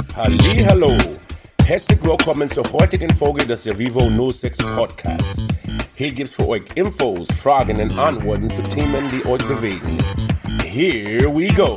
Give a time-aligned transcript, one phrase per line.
[0.00, 0.96] Hallo,
[1.66, 5.42] herzlich willkommen zur heutigen Folge des Vivo 06 Podcasts.
[5.94, 9.98] Hier gibt's für euch Infos, Fragen und Antworten zu Themen, die euch bewegen.
[10.64, 11.76] Here we go.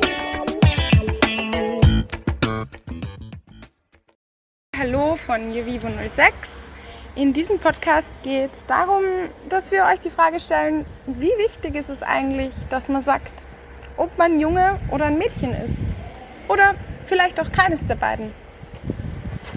[4.78, 6.34] Hallo von Vivo 06.
[7.16, 9.04] In diesem Podcast geht es darum,
[9.50, 13.46] dass wir euch die Frage stellen, wie wichtig ist es eigentlich, dass man sagt,
[13.98, 15.76] ob man Junge oder ein Mädchen ist.
[16.48, 16.76] Oder
[17.06, 18.32] vielleicht auch keines der beiden.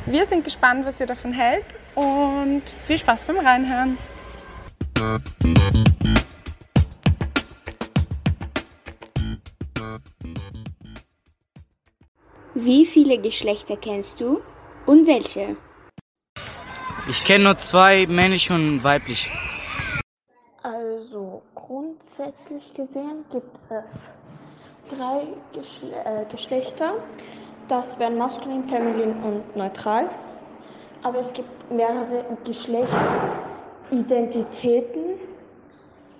[0.06, 1.64] Wir sind gespannt, was ihr davon hält
[1.94, 3.98] und viel Spaß beim Reinhören.
[12.54, 14.40] Wie viele Geschlechter kennst du
[14.86, 15.56] und welche?
[17.08, 19.30] Ich kenne nur zwei, männlich und weiblich.
[20.62, 24.00] Also grundsätzlich gesehen gibt es
[24.88, 26.94] drei Geschle äh, Geschlechter.
[27.68, 30.08] Das wären maskulin, feminin und neutral.
[31.02, 35.18] Aber es gibt mehrere Geschlechtsidentitäten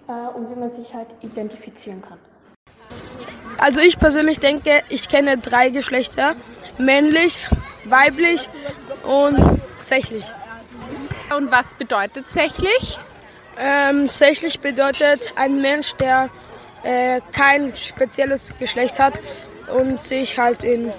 [0.09, 2.19] äh, und wie man sich halt identifizieren kann.
[3.59, 6.37] Also ich persönlich denke, ich kenne drei Geschlechter.
[6.79, 7.41] Männlich,
[7.85, 8.49] weiblich
[9.05, 10.27] und sächlich.
[11.37, 13.01] Und was bedeutet sächlich?
[13.59, 16.29] Ähm, sächlich bedeutet ein Mensch, der
[16.83, 19.21] äh, kein spezielles Geschlecht hat
[19.75, 20.93] und sich halt in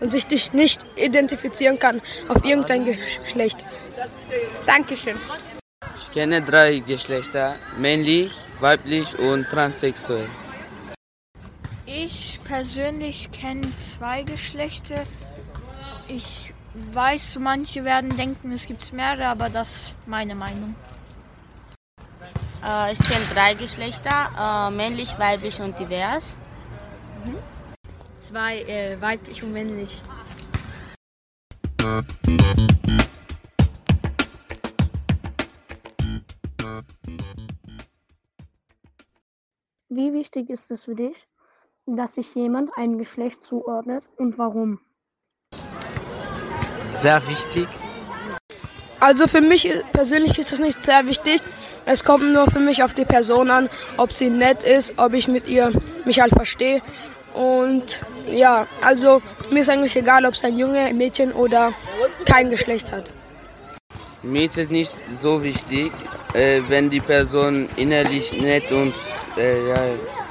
[0.00, 3.64] und sich nicht identifizieren kann auf irgendein Geschlecht.
[4.66, 5.16] Dankeschön.
[5.96, 10.28] Ich kenne drei Geschlechter, männlich, weiblich und transsexuell.
[11.86, 15.04] Ich persönlich kenne zwei Geschlechter.
[16.06, 20.74] Ich weiß, manche werden denken, es gibt mehrere, aber das ist meine Meinung.
[22.64, 26.36] Äh, ich kenne drei Geschlechter, äh, männlich, weiblich und divers.
[27.24, 27.36] Mhm.
[28.18, 30.02] Zwei, äh, weiblich und männlich.
[39.88, 41.28] Wie wichtig ist es für dich,
[41.86, 44.80] dass sich jemand ein Geschlecht zuordnet und warum?
[46.82, 47.68] Sehr wichtig.
[48.98, 51.40] Also für mich persönlich ist das nicht sehr wichtig.
[51.86, 55.28] Es kommt nur für mich auf die Person an, ob sie nett ist, ob ich
[55.28, 55.70] mit ihr
[56.04, 56.82] mich halt verstehe.
[57.38, 58.00] Und
[58.32, 61.72] ja, also mir ist eigentlich egal, ob es ein Junge, ein Mädchen oder
[62.26, 63.12] kein Geschlecht hat.
[64.24, 65.92] Mir ist es nicht so wichtig,
[66.34, 68.92] äh, wenn die Person innerlich nett und
[69.36, 69.78] äh, ja,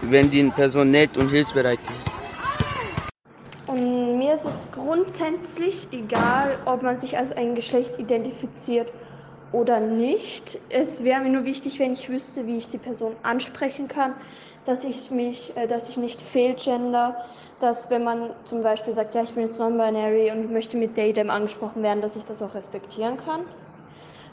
[0.01, 2.09] wenn die Person nett und hilfsbereit ist.
[3.68, 8.91] Und mir ist es grundsätzlich egal, ob man sich als ein Geschlecht identifiziert
[9.53, 10.59] oder nicht.
[10.68, 14.13] Es wäre mir nur wichtig, wenn ich wüsste, wie ich die Person ansprechen kann,
[14.68, 17.16] dass ich mich, äh, dass ich nicht fehlgender,
[17.60, 21.18] dass wenn man zum Beispiel sagt, ja, ich bin jetzt non-binary und möchte mit they,
[21.28, 23.42] angesprochen werden, dass ich das auch respektieren kann.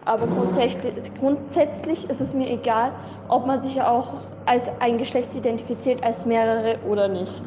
[0.05, 2.93] Aber grundsätzlich, grundsätzlich ist es mir egal,
[3.29, 4.13] ob man sich auch
[4.45, 7.43] als ein Geschlecht identifiziert, als mehrere oder nicht.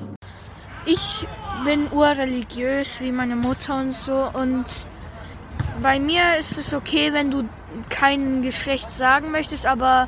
[0.86, 1.28] Ich
[1.66, 4.66] bin urreligiös wie meine Mutter und so und
[5.84, 7.44] bei mir ist es okay, wenn du
[7.90, 10.08] kein Geschlecht sagen möchtest, aber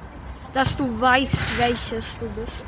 [0.54, 2.66] dass du weißt, welches du bist.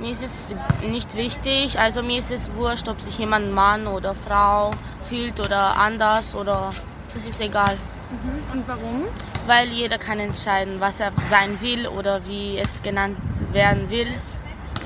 [0.00, 4.14] Mir ist es nicht wichtig, also mir ist es wurscht, ob sich jemand Mann oder
[4.14, 4.72] Frau
[5.08, 6.74] fühlt oder anders oder
[7.14, 7.76] das ist egal.
[8.10, 8.52] Mhm.
[8.52, 9.04] Und warum?
[9.46, 13.18] Weil jeder kann entscheiden, was er sein will oder wie es genannt
[13.52, 14.08] werden will.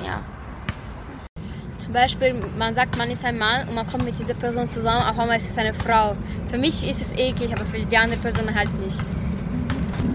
[0.05, 0.23] Ja.
[1.79, 5.03] Zum Beispiel, man sagt, man ist ein Mann und man kommt mit dieser Person zusammen,
[5.03, 6.15] auf einmal ist es eine Frau.
[6.47, 9.03] Für mich ist es eklig, aber für die andere Person halt nicht.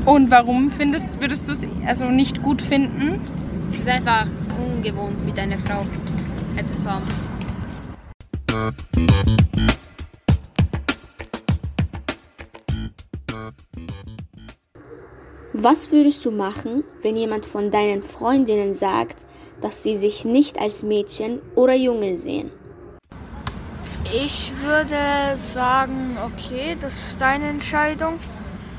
[0.04, 3.20] Und warum findest, würdest du es also nicht gut finden?
[3.65, 4.26] Es ist einfach
[4.59, 5.87] ungewohnt, mit einer Frau
[6.56, 7.04] etwas zu haben.
[15.54, 19.25] Was würdest du machen, wenn jemand von deinen Freundinnen sagt,
[19.60, 22.50] dass sie sich nicht als Mädchen oder Junge sehen?
[24.12, 28.19] Ich würde sagen, okay, das ist deine Entscheidung.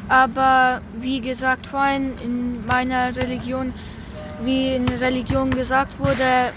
[0.09, 3.73] Aber wie gesagt vorhin, in meiner Religion,
[4.41, 6.53] wie in Religion gesagt wurde,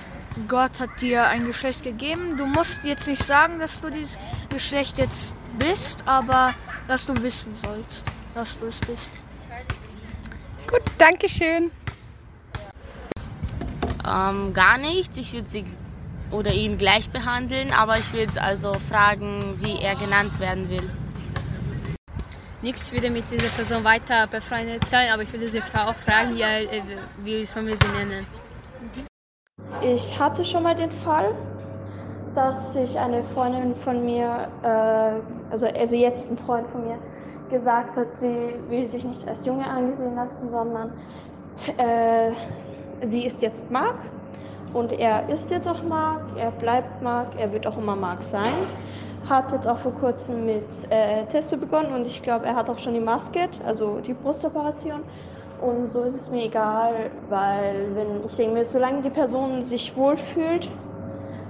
[0.48, 2.37] Gott hat dir ein Geschlecht gegeben.
[2.37, 4.19] Du musst jetzt nicht sagen, dass du dieses
[4.50, 6.54] Geschlecht jetzt bist, aber
[6.88, 8.04] dass du wissen sollst,
[8.34, 9.10] dass du es bist.
[10.69, 11.70] Gut, danke schön.
[14.06, 15.16] Ähm, gar nichts.
[15.19, 15.64] Ich würde sie
[16.31, 20.90] oder ihn gleich behandeln, aber ich würde also fragen, wie er genannt werden will.
[22.66, 26.36] Nichts würde mit dieser Person weiter befreundet sein, aber ich würde diese Frau auch fragen,
[26.36, 26.82] ja, äh,
[27.22, 28.26] wie sollen wir sie nennen.
[29.82, 31.32] Ich hatte schon mal den Fall,
[32.34, 36.98] dass sich eine Freundin von mir, äh, also, also jetzt ein Freund von mir,
[37.50, 40.92] gesagt hat, sie will sich nicht als Junge angesehen lassen, sondern
[41.76, 42.32] äh,
[43.06, 44.00] sie ist jetzt Mark
[44.72, 48.52] und er ist jetzt auch Mark, er bleibt Mark, er wird auch immer Mark sein.
[49.28, 52.78] Hat jetzt auch vor kurzem mit äh, Testo begonnen und ich glaube, er hat auch
[52.78, 55.02] schon die Maske, also die Brustoperation.
[55.61, 59.96] Und so ist es mir egal, weil wenn ich denke mir, solange die Person sich
[59.96, 60.70] wohlfühlt,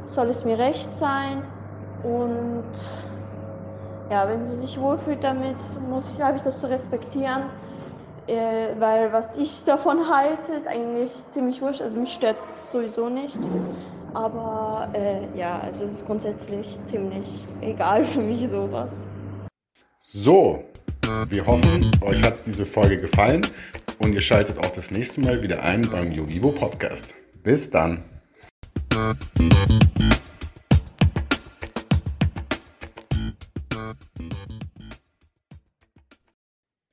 [0.06, 1.42] soll es mir recht sein.
[2.02, 2.64] Und
[4.10, 5.56] ja, wenn sie sich wohlfühlt damit,
[5.90, 7.50] muss ich, habe ich das zu respektieren.
[8.28, 11.82] Äh, weil was ich davon halte, ist eigentlich ziemlich wurscht.
[11.82, 13.38] Also mich stört es sowieso nicht.
[14.16, 19.04] Aber äh, ja, also es ist grundsätzlich ziemlich egal für mich sowas.
[20.04, 20.64] So,
[21.28, 23.46] wir hoffen, euch hat diese Folge gefallen
[23.98, 27.14] und ihr schaltet auch das nächste Mal wieder ein beim Yovivo Podcast.
[27.42, 28.04] Bis dann.